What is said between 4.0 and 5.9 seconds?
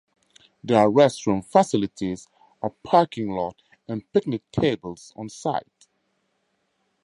picnic tables on site.